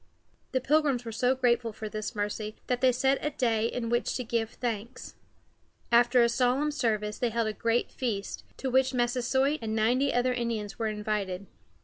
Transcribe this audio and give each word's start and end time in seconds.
The 0.51 0.59
Pilgrims 0.61 1.05
were 1.05 1.11
so 1.11 1.35
grateful 1.35 1.71
for 1.71 1.87
this 1.87 2.15
mercy 2.15 2.55
that 2.65 2.81
they 2.81 2.91
set 2.91 3.23
a 3.23 3.29
day 3.29 3.67
in 3.67 3.87
which 3.87 4.15
to 4.15 4.23
give 4.23 4.49
thanks. 4.49 5.13
After 5.91 6.23
a 6.23 6.27
solemn 6.27 6.71
service 6.71 7.19
they 7.19 7.29
held 7.29 7.45
a 7.49 7.53
great 7.53 7.91
feast, 7.91 8.43
to 8.57 8.71
which 8.71 8.95
Massasoit 8.95 9.59
and 9.61 9.75
ninety 9.75 10.11
other 10.11 10.33
Indians 10.33 10.79
were 10.79 10.87
invited. 10.87 11.45